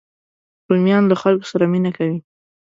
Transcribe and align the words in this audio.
رومیان 0.69 1.03
له 1.07 1.15
خلکو 1.21 1.49
سره 1.51 1.65
مینه 1.71 1.91
کوي 1.97 2.17